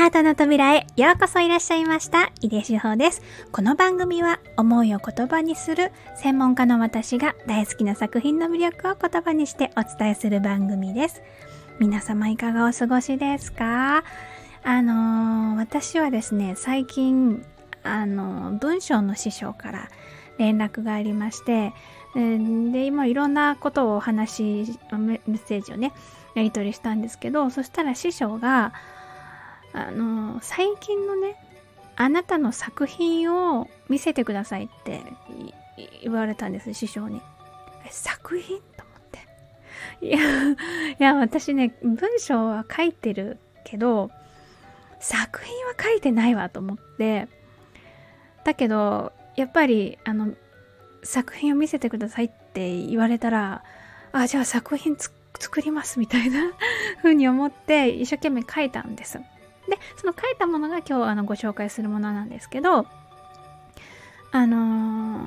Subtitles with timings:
[0.00, 2.32] ハートの扉へようこそいらっしゃいました。
[2.40, 3.20] 井出志保です。
[3.52, 11.20] この番組は思いを言葉にする専門家の私が大好きな作品の魅力を言葉にしてお伝えする番組です。
[11.80, 14.02] 皆様いかがお過ごしですか？
[14.64, 17.44] あのー、私はですね、最近、
[17.82, 19.90] あのー、文章の師匠から
[20.38, 21.74] 連絡がありまして、
[22.14, 25.92] で、今いろんなことをお話、メッセージをね、
[26.34, 28.72] やり取りしたんですけど、そしたら師匠が、
[29.72, 31.36] あの最近のね
[31.96, 35.02] あなたの作品を見せてくださいって
[36.02, 37.20] 言われたんです師匠に。
[37.90, 38.58] 作品？
[38.76, 40.06] と思って。
[40.06, 40.18] いや
[40.50, 40.56] い
[40.98, 44.10] や私ね文章は書いてるけど
[44.98, 47.28] 作品は書いてないわと思って。
[48.44, 50.32] だけどやっぱりあの
[51.02, 53.62] 作品を見せてくださいって言われたら
[54.12, 56.52] あじゃあ作品作りますみたいな
[57.02, 59.20] 風に思って一生懸命書いたんです。
[59.70, 62.86] で、その書いたものが今日あのご紹介するものなんですけど、
[64.32, 65.24] あのー、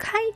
[0.00, 0.34] 書い、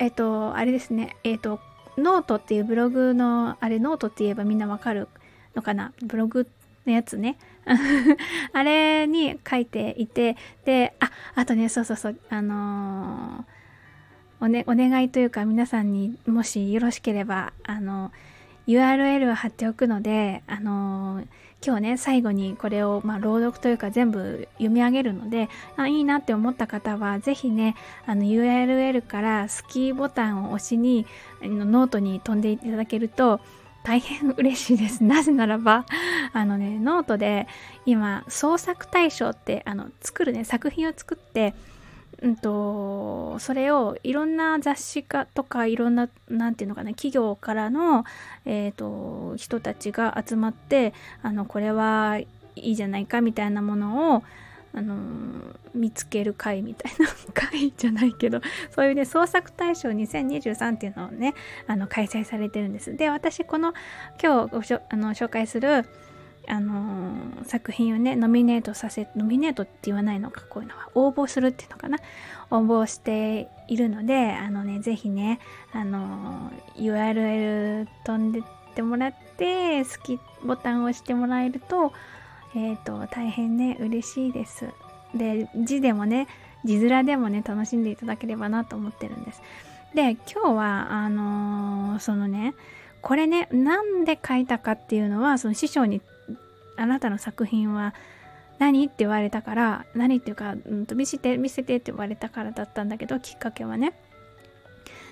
[0.00, 1.60] えっ、と、あれですね、えっ、と、
[1.96, 5.08] ノートっていうブログの、あれノートって言えばみんなわかる
[5.54, 5.92] のかな？
[6.02, 6.48] ブログ
[6.86, 7.36] のやつね。
[8.52, 13.44] あれに書いていて、で、あ、あとね、そうそうそう、あの、
[14.40, 18.12] おね、お願いというか皆さんにもしよろしければ、あの、
[18.68, 21.24] URL を貼っておくので、あの
[21.64, 27.74] 今日ね最後にこれを、まあ、朗読というか全部読み上げるのであいいなって思った方は是非ね
[28.06, 31.06] あの URL から好きボタンを押しに
[31.42, 33.40] ノートに飛んでいただけると
[33.82, 35.02] 大変嬉しいです。
[35.04, 35.86] なぜならば、
[36.34, 37.46] あのね、ノートで
[37.86, 41.54] 今、創作大賞って、あの、作るね、作品を作って、
[42.20, 48.04] うんと、それをいろんな雑誌家とかいろんな、なんていうのかな、企業からの、
[48.44, 54.22] えっ、ー、と、人たちが集まって、あの、これはいいじゃないかみたいなものを、
[54.74, 54.96] あの
[55.74, 58.40] 見つける会みたいな会じゃないけど
[58.70, 61.34] そういうね創作大賞2023っていうのをね
[61.66, 62.94] あの開催されてるんです。
[62.96, 63.72] で私この
[64.22, 65.86] 今日ごしょあの紹介する
[66.46, 70.90] あのー、作品をねノミネートさせノミネートって言わないのかこういうのは。
[70.94, 71.98] 応募するっていうのかな。
[72.50, 75.40] 応募しているのであのね是非ね
[75.72, 78.42] あのー、URL 飛んでっ
[78.74, 81.92] てもらって好きボタンを押してもらえると
[82.54, 84.68] え、ー、と大変ね嬉しいです。
[85.14, 86.28] で字でもね
[86.64, 89.42] 字面でもね楽しんでいただければなと思ってるんです。
[89.94, 92.54] で今日はあのそのね
[93.02, 96.02] これねなんで書いたかっていうのはその師匠に
[96.76, 97.94] あなたの作品は
[98.58, 103.92] 何って言われたから何っていうか、うん、と見せて見せてって言われたからだったんだけどきっかけはね。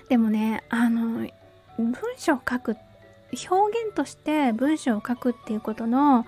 [0.09, 1.27] でもねあの
[1.77, 2.77] 文章を書く
[3.49, 6.25] 表現として文章を書くっていうことの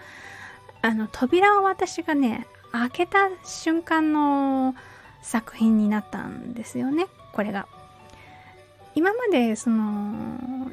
[0.81, 4.75] あの扉を私がね開けた瞬間の
[5.21, 7.07] 作品になったんですよね。
[7.33, 7.67] これが。
[8.95, 10.69] 今までその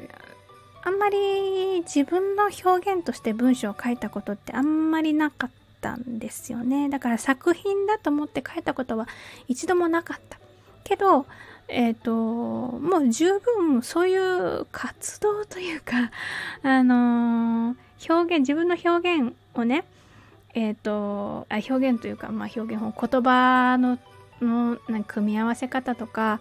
[0.87, 5.49] あんまり自分の表現として文章を書いたことってあんまりなかっ
[5.81, 6.87] たんですよね。
[6.87, 9.05] だから作品だと思って書いたことは
[9.49, 10.39] 一度もなかった。
[10.85, 11.25] けど、
[11.67, 16.09] えっ、ー、と、もう十分そういう活動というか、
[16.63, 19.83] あのー、表現、自分の表現をね、
[20.53, 23.99] えっ、ー、とあ、表現というか、まあ表現を言葉の
[24.39, 26.39] の組み合わせ方とか、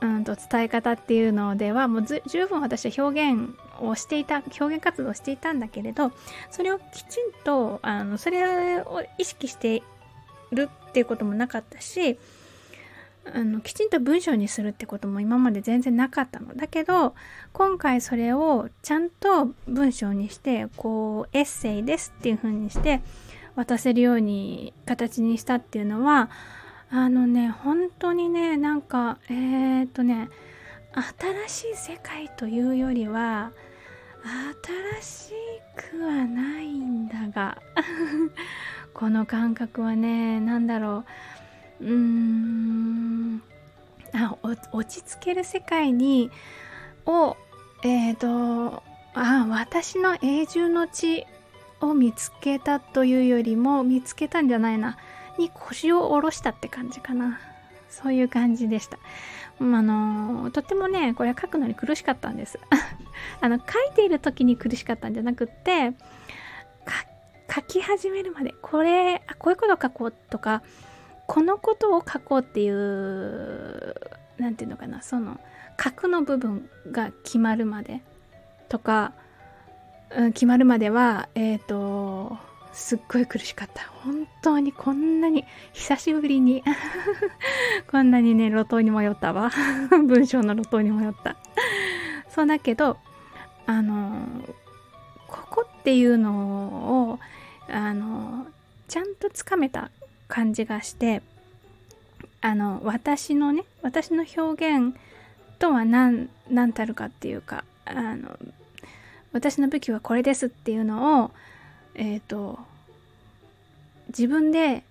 [0.00, 3.50] うんと伝え方っていうのではもう十分私は表現
[3.80, 6.12] をしていた表現活動をしていたんだけれど
[6.50, 9.82] それをきちんとあのそれを意識して
[10.52, 12.18] るっていうこともなかったし
[13.24, 16.54] あのきちんと文章にするってことも今まで全然なかったの。
[16.56, 17.14] だけど
[17.52, 23.02] 今回それをちゃんと文章にしてこうエッセイですっていう風にして
[23.56, 26.30] 渡せるように形にしたっていうのは
[26.92, 30.28] あのね本当にねなんかえー、っとね
[31.48, 33.52] 新しい世界というよりは
[35.00, 35.32] 新し
[35.76, 37.58] くはないんだが
[38.92, 41.04] この感覚はね何だろ
[41.80, 41.84] う。
[41.84, 43.42] うーん
[44.12, 44.36] あ
[44.72, 46.30] 落ち着ける世界に
[47.06, 47.36] を
[47.84, 48.82] え、ー、と
[49.14, 51.24] あ私の永住の地
[51.80, 54.98] を見つけたというよりも見つけたんじゃないな。
[55.40, 57.40] に腰を下ろしたって感じかな。
[57.88, 58.98] そういう感じでした。
[59.58, 62.58] あのとってもね、これ書くのに苦しかったんです。
[63.40, 65.92] あの、書いている時に苦しかったんじゃなくって、
[67.52, 70.62] 書き始めるまで、これ、あ、こういうこと書こうとか、
[71.26, 73.94] このことを書こうっていう、
[74.38, 75.40] 何て言うのかな、その、
[75.82, 78.02] 書くの部分が決まるまで
[78.68, 79.12] とか、
[80.10, 82.38] うん、決まるまでは、えっ、ー、と、
[82.72, 83.82] すっごい苦しかった。
[84.02, 86.62] 本当にこんなに、久しぶりに
[87.90, 89.50] こんなにね、路頭に迷ったわ。
[89.90, 91.36] 文章の路頭に迷った。
[92.28, 92.98] そうだけど、
[93.66, 94.26] あの、
[95.26, 97.18] ここっていうのを、
[97.68, 98.46] あの、
[98.88, 99.90] ちゃんとつかめた
[100.28, 101.22] 感じがして、
[102.40, 104.96] あの、私のね、私の表現
[105.58, 108.38] とは何、何たるかっていうか、あの、
[109.32, 111.30] 私の武器はこれですっていうのを、
[111.94, 112.58] えっ、ー、と、
[114.08, 114.82] 自分で、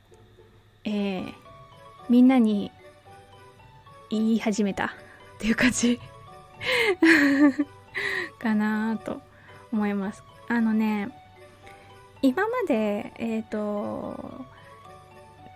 [0.84, 1.34] えー、
[2.10, 2.72] みんなに
[4.10, 4.86] 言い始めた
[5.36, 6.00] っていう感じ
[8.40, 9.22] かなと
[9.72, 10.24] 思います。
[10.48, 11.10] あのね、
[12.22, 14.46] 今まで、えっ、ー、と、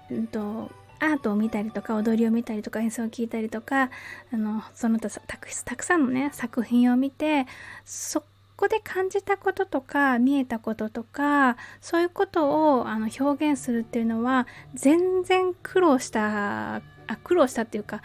[0.10, 3.90] うんと、アートを見たりとか踊りを見たりとか演奏を聞いたりとか
[4.31, 7.45] あのその他たくさんのね作品を見て
[7.84, 8.24] そ
[8.55, 16.81] こで感じたこととか見えたこととかそういうことをあの表現するっていうのは全然苦労したあ
[17.23, 18.01] 苦労したっていうか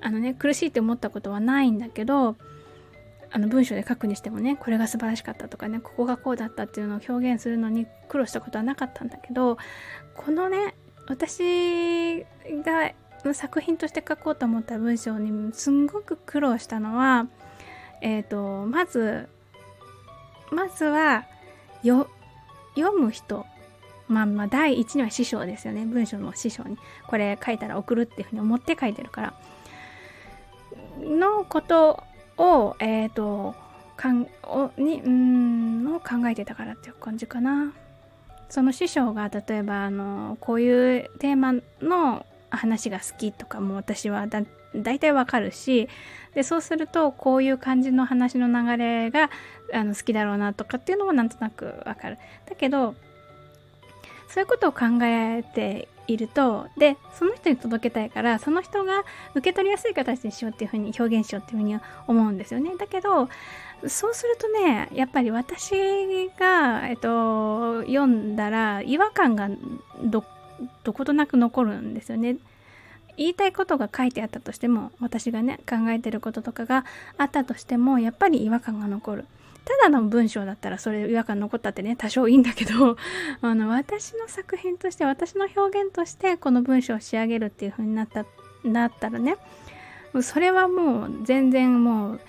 [0.00, 2.36] あのね苦しいって思ったことはないんだけど
[3.30, 9.58] あの文章で書くにしてもねこれが素晴らしかったとかねここがこうだったっていうのを表現するのに苦労したことはなかったんだけど
[10.14, 10.76] このね
[11.08, 12.24] 私
[12.64, 12.92] が
[13.32, 17.26] 作品として書こうと思った文章にすんごく苦労したのは
[18.02, 19.28] えっ、ー、とまず
[20.54, 21.26] まずは
[21.82, 22.08] 読
[22.98, 23.46] む人。
[24.06, 25.84] まあまあ第一には師匠ですよね。
[25.86, 26.78] 文章の師匠に。
[27.06, 29.34] これ書いたら送るっていうふうに思って書いてるから。
[31.00, 32.02] のこと
[32.36, 33.54] をえっ、ー、と
[33.96, 37.72] かんおにうんを考えてたからっていう感じかな。
[38.48, 44.42] その師匠が例えばあのこういうテーマの話が好きとかも私はだ
[44.74, 45.88] 大体わかるし
[46.34, 49.30] でそうするとこういう感じの話の流れが
[49.72, 52.18] あの好きだろうなとかっていうのもなんとなくわかる。
[52.46, 52.94] だけど
[54.28, 59.04] そういうことを考えているとでその人に届けたいからその人が
[59.34, 62.76] 受け取りやすい形にしようっていうふうに表現しようっていうふうに思うんですよね。
[62.76, 63.28] だけど
[63.86, 65.72] そうするとねやっぱり私
[66.38, 69.48] が、えっと、読んだら違和感が
[70.02, 70.22] ど
[70.92, 72.36] ことなく残るんですよね。
[73.16, 76.84] 言いたいことが書いてあったとしても私がね考えてることとかが
[77.18, 79.24] あったとしてもやっぱり違和感が残る。
[79.64, 82.98] ただの文章だったらそれ違和感残ったってね多少いいんだけど
[83.40, 88.26] あの私の作品として私の表現としてこの文章を仕上げるっていう風になった
[88.62, 89.36] なったらね
[90.22, 92.20] それはもう全然もう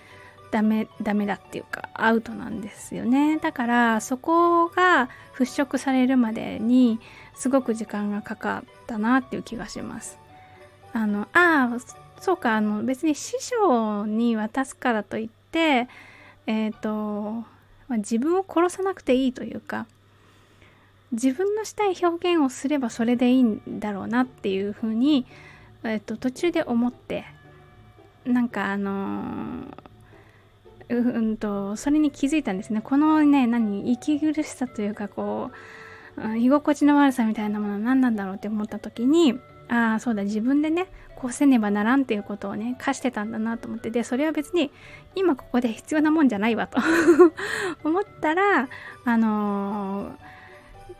[0.52, 7.00] ダメダメだっていうかアウトなんですよねだからそこが払拭されるまでに
[7.36, 10.18] すごく時間がかかったなっていう気がします
[10.96, 15.90] あのああそうかあの別に師匠に渡すからといって
[16.48, 16.92] えっ、ー、と、
[17.90, 19.88] まあ、自分を殺さなくていいというか
[21.12, 25.26] 自分のしたい表現をすればそれでいいんだろうなっていうふうに、
[25.84, 27.26] えーと、途中で思って
[28.24, 32.80] なんかあのー、うんとそれに気づいたんですね。
[32.82, 35.52] このね何息苦しさというかこ
[36.18, 44.72] ううん居心地の悪さみたいなものは何なんだろうって思った時にああそうだ自分でねこうせねばならんっていうことをね課してたんだなと思ってでそれは別に
[45.16, 46.78] 今ここで必要なもんじゃないわと
[47.84, 48.70] 思ったら
[49.06, 50.12] あの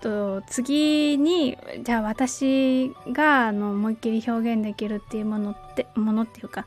[0.02, 6.66] ー、と次にじゃあ私があの思いっきり表現できるっていうものってものっていうか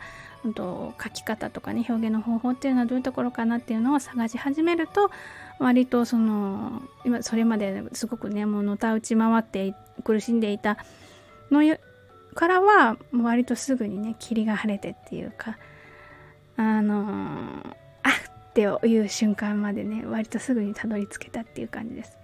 [0.54, 5.10] と書き方とかね表現の方法っていうのはどういうところかなっていうのを探し始めると
[5.58, 10.78] 割とその今それまですごくねもうのたうち回って苦しんでいた
[11.50, 11.62] の
[12.38, 15.58] からは割とすぐにね霧が晴れてっていうか
[16.56, 22.16] あのー、あっていう瞬間までね割とすぐにたどり着けたっていう感じです。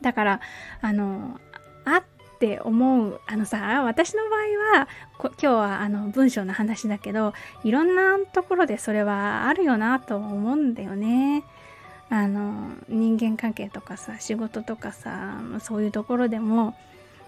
[0.00, 0.40] だから
[0.80, 1.38] あの
[1.84, 2.02] あっ
[2.38, 4.88] て思うあのさ私の場合は
[5.20, 11.44] 今日はあの文章の話だけどいろんなところでそれはあるよなと思うんだよね。
[12.08, 16.74] あの人間関係とかさ仕事とかさそういうところでも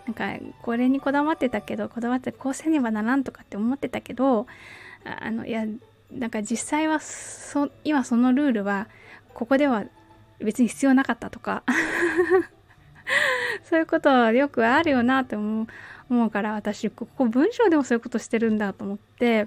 [0.09, 4.47] なんかこれにこだわってたけどこだわってこうせねばならんとかって思ってたけど
[5.05, 5.67] あのいや
[6.11, 8.89] なんか実際はそ今そのルールは
[9.35, 9.85] ここでは
[10.39, 11.63] 別に必要なかったとか
[13.65, 15.67] そういうことはよくあるよなって思
[16.09, 19.47] うから私ここ文章でもそういうことしてるんだと思って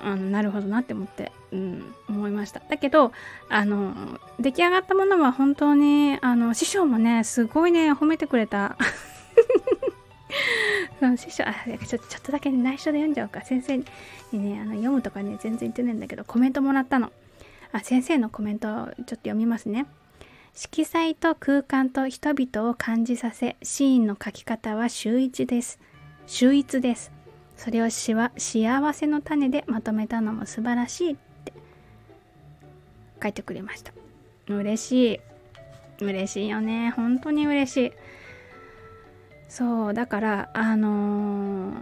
[0.00, 2.60] あのなるほどなって思って、うん、思いました。
[2.60, 3.12] だけど
[3.48, 8.76] あの出来上がったものは本当にあの師匠もねすごいね褒めてくれた。
[11.04, 13.42] その師匠、あ、ちょっとちょっとだけ内緒で読んじゃおうか。
[13.42, 13.84] 先生に
[14.32, 17.12] ね、あの読むとかね、全然言ってないんだけど、コメントもらったの。
[17.72, 19.86] あ、先生のコメントちょっと読みますね。
[20.54, 25.78] 色彩と空間と人々を感じさせ、シーンの描き方は秀逸です。
[26.26, 27.12] 秀逸です。
[27.58, 31.52] それをしわ幸せの種でまとめたのも素晴らしいって
[33.22, 33.92] 書いてくれました。
[34.48, 35.20] 嬉しい。
[36.04, 36.90] 嬉しいよね。
[36.96, 37.92] 本当に嬉しい。
[39.48, 41.74] そう、だから、あのー、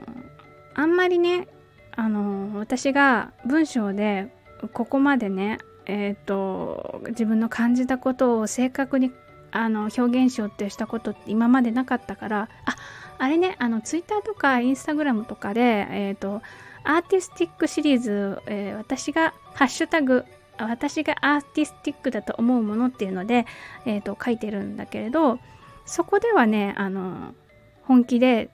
[0.75, 1.49] あんまりね、
[1.95, 4.35] あのー、私が文章で
[4.73, 9.13] ここまでね、えっ、ー、と、自分の感じたことを正確に
[9.53, 12.77] あの表現しようってしたことって今までなかったからあ
[13.19, 16.43] あれねあのツイッターとかインスタグラムとかでえっ、ー、と
[16.85, 20.25] アーティスティックシリーズ、えー、私がハッシュタグ
[20.59, 23.47] 私がアーティスティックだと思うものっていうので、
[23.87, 25.39] えーと、書いてるんだけれど
[25.87, 27.35] そこではねあの
[27.83, 28.51] 本気で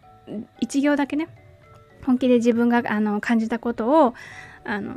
[0.61, 1.29] 一行だけね
[2.05, 4.15] 本気で自分があの感じたことを
[4.65, 4.95] あの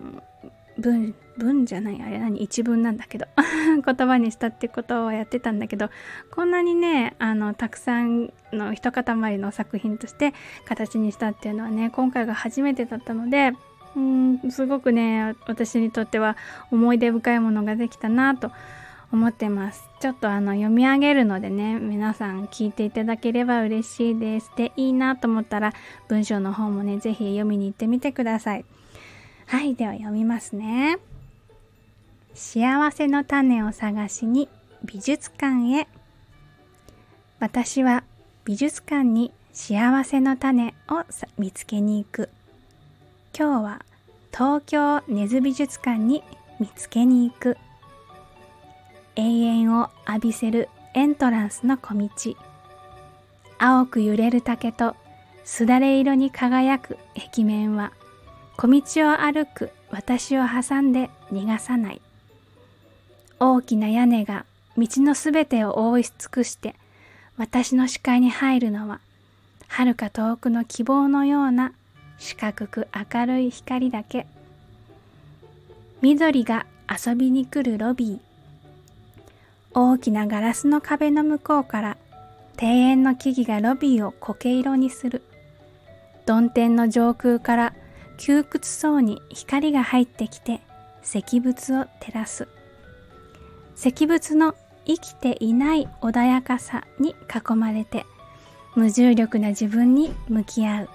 [0.78, 3.26] 文文じゃないあれ何一文なんだけど
[3.86, 5.90] 言葉にしたってことをやってたんだけど
[6.32, 10.34] こんなにねあのたくさんの一塊の作品として
[10.66, 13.54] 形にしたっていうのはね今回が初めてだったので
[13.96, 16.38] うんすごくね私にとっては
[16.72, 18.52] 思い出深いものができたなと
[19.12, 19.84] 思ってます。
[20.00, 24.52] ちょっとあの読み上げるのでね皆さん聞いていただければ嬉しいです。
[24.56, 25.74] でいいなと思ったら
[26.08, 28.66] 文章の方もね是非読みに行ってみてください。
[29.48, 30.98] はいでは読みますね。
[32.34, 34.48] 幸せの種を探しに
[34.86, 35.88] 美術館へ。
[37.40, 38.04] 私は
[38.46, 41.04] 美術館に幸せの種を
[41.38, 42.30] 見つけに行く。
[43.38, 43.86] 今日は
[44.32, 46.24] 東京根津美術館に
[46.60, 47.58] 見つけに行く。
[49.16, 52.10] 永遠を浴びせるエントランスの小道。
[53.58, 54.96] 青く揺れる竹と
[55.44, 57.92] すだれ色に輝く壁面は
[58.58, 62.02] 小道を歩く私を挟んで逃がさない。
[63.40, 64.46] 大きな屋根が
[64.78, 66.76] 道のすべてを覆い尽くして
[67.38, 69.00] 私の視界に入るのは
[69.68, 71.74] 遥か遠くの希望のような
[72.18, 74.28] 四角く明るい光だけ。
[76.02, 78.31] 緑が遊びに来るロビー。
[79.74, 81.98] 大きなガラスの壁の向こうから
[82.62, 85.24] 庭園の木々がロビーを苔色にする。
[86.26, 87.74] 曇天の上空から
[88.18, 90.62] 窮屈そうに光が入ってきて
[91.04, 92.48] 石仏を照らす。
[93.76, 98.06] 石仏の生きていない穏やかさに囲まれて
[98.76, 100.90] 無重力な自分に向き合う。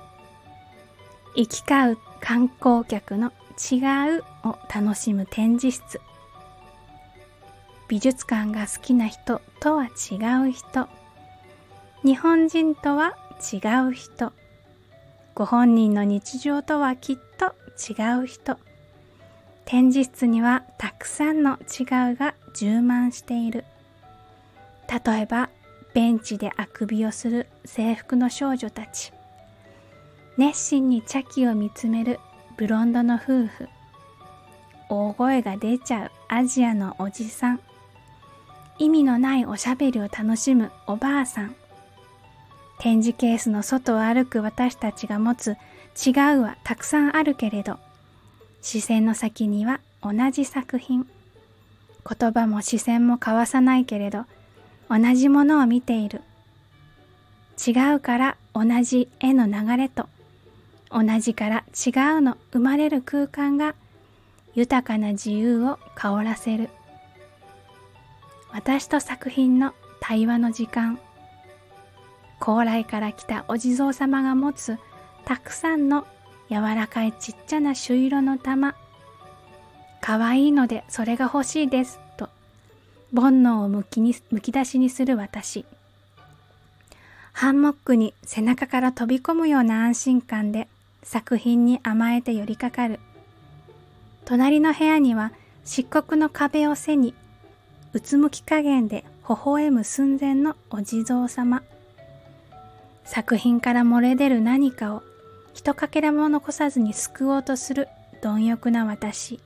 [1.34, 3.76] 行き交う観光客の違
[4.18, 6.00] うを楽しむ展示室。
[7.88, 10.16] 美術館が好きな人とは違
[10.48, 10.88] う人。
[12.04, 13.16] 日本人とは
[13.52, 14.32] 違う人。
[15.34, 18.58] ご本人の日常とはきっと違う人。
[19.64, 23.64] 展示室にはたくさんの違うが充満している。
[24.88, 25.50] 例えば
[25.94, 29.12] ベンチであくびをする制服の少女たち。
[30.36, 32.18] 熱心に茶器を見つめる
[32.56, 33.68] ブロンドの夫婦。
[34.88, 37.60] 大声が出ちゃうアジアのおじさん。
[38.78, 41.54] 意味のないおしゃべりを楽しむおばあさん。
[42.78, 45.56] 展示ケースの外を歩く私たちが持つ
[46.06, 47.78] 違うはたくさんあるけれど
[48.60, 51.06] 視線の先には同じ作品。
[52.08, 54.26] 言葉も視線も交わさないけれど
[54.88, 56.22] 同じものを見ている。
[57.66, 60.06] 違うから同じ絵の流れと
[60.90, 63.74] 同じから違うの生まれる空間が
[64.54, 66.68] 豊かな自由を香らせる。
[68.52, 70.98] 私と作品の対話の時間。
[72.38, 74.78] 高麗から来たお地蔵様が持つ
[75.24, 76.06] たくさんの
[76.48, 78.74] 柔らかいちっちゃな朱色の玉。
[80.00, 81.98] かわいいのでそれが欲しいです。
[82.16, 82.28] と
[83.14, 85.64] 煩悩をむきにむき出しにする私。
[87.32, 90.68] ハンモックに背中から飛び込むような安心感で
[91.02, 93.00] 作品に甘えて寄りかかる。
[94.24, 95.32] 隣の部屋には
[95.64, 97.14] 漆黒の壁を背に
[97.96, 101.62] うつむき加減で微笑む寸前のお地蔵様。
[103.04, 105.02] 作品から漏れ出る何かを
[105.54, 107.88] ひとかけらも残さずに救おうとする
[108.20, 109.40] 貪欲な私。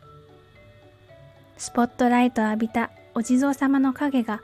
[1.58, 4.42] スポットライトを浴びたお地蔵様の影が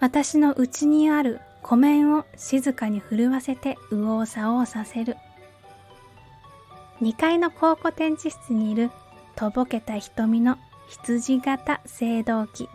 [0.00, 5.16] 私の内にある湖面を静かに震わせて右往左往させる。
[7.00, 8.90] 2階の考古展示室にいる
[9.34, 12.68] とぼけた瞳の羊型青銅器。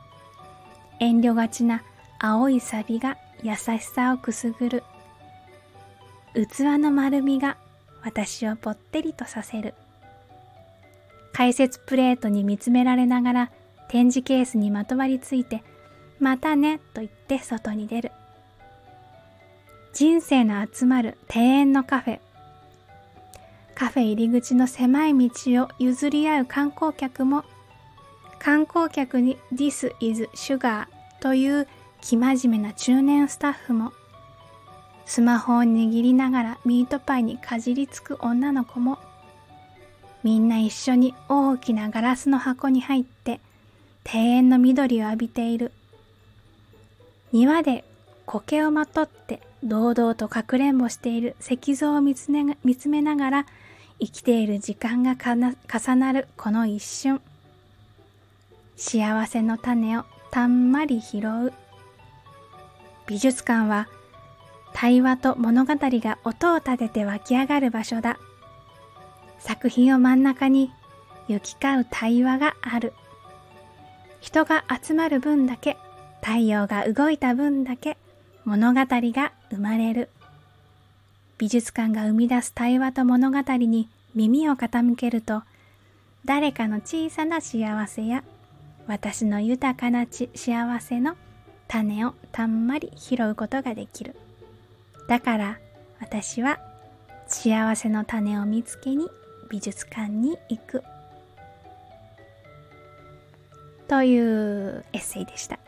[1.00, 1.84] 遠慮がちな
[2.20, 4.84] 青いサビが優しさをくすぐる
[6.34, 7.58] 器の丸みが
[8.04, 9.74] 私をぽってりとさせる
[11.34, 13.52] 解説プレートに見つめられながら
[13.90, 15.64] 展示ケースにまとわりついて
[16.20, 18.12] またねと言って外に出る。
[19.94, 22.20] 人生の集まる庭園のカフェ。
[23.76, 27.44] カフェ入り口の狭い道を譲り合う観光客も、
[28.40, 30.88] 観光客に This is Sugar
[31.20, 31.68] という
[32.02, 33.94] 生真面目な中年スタッフも、
[35.06, 39.00] スマホを握りながらミートパイにかじりつく女の子も、
[40.24, 43.40] みんな一緒に大きなガラスの箱に入って
[44.12, 45.72] 庭園の緑を浴びている。
[47.32, 47.84] 庭で
[48.26, 52.44] 苔をまとって堂々とかくれんぼしている石像を見つめ
[53.02, 53.46] ながら
[54.00, 57.22] 生きている時間が重なるこの一瞬。
[58.78, 61.54] 幸せの種をたんまり拾う。
[63.08, 63.88] 美術館は
[64.74, 68.20] 対話と物語が音を立てて湧き上がる場所だ。
[69.40, 70.72] 作品を真ん中に
[71.28, 72.94] 行き交う対話がある。
[74.20, 75.78] 人が集まる分だけ
[76.22, 77.98] 太陽が動いた分だけ
[78.44, 80.10] 物語が生まれる。
[81.38, 85.44] 美術館が生み出す対話と物語に耳を傾けると、
[86.26, 88.24] 誰かの小さな幸せや
[88.88, 91.16] 私の豊かな幸せの
[91.68, 94.16] 種をたんまり拾うことができる。
[95.08, 95.60] だから
[96.00, 96.60] 私は
[97.28, 99.10] 幸せの種を見つけに
[99.50, 100.84] 美術館に行く。
[103.88, 105.60] というエッセイでした。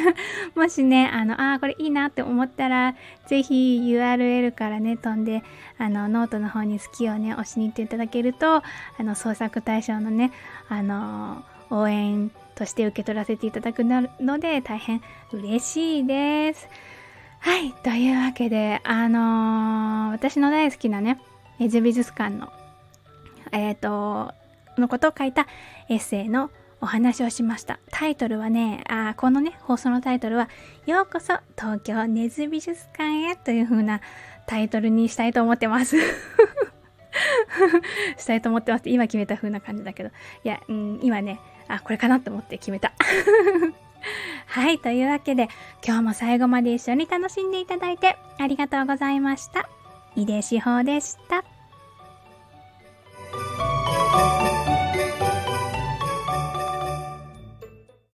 [0.54, 2.94] もしね、あの、ああ、これいいなって思ったら、
[3.26, 5.42] ぜひ URL からね、飛んで、
[5.76, 8.62] あの、ノートの方に好きをね、押しに行っていただけると、あ
[9.00, 10.32] の、創作大賞のね、
[10.68, 15.00] あの、応援として受け取らせていただくので、大変
[15.32, 16.68] 嬉しいです。
[17.38, 21.20] はい、というわけで、あのー、私の大好きなね、
[21.60, 22.52] 根津美術館の、
[23.52, 24.34] えっ、ー、と、
[24.76, 25.46] のことを書いた
[25.88, 26.50] エッセイの
[26.80, 27.78] お話をしました。
[27.92, 30.48] タイトルはね、あこのね、放送のタイトルは、
[30.86, 34.00] ようこそ東京根津美術館へという風な
[34.48, 35.96] タイトルにしたいと思ってます。
[38.18, 38.88] したいと思ってます。
[38.88, 40.08] 今決めた風な感じだけど。
[40.08, 42.92] いや、うん、今ね、あ、これかなと思って決めた。
[44.46, 45.48] はい、というわけで、
[45.86, 49.68] 今日も最後まで一緒に楽しんでいただいてありがとうございました。
[50.16, 51.57] 井出志保でした。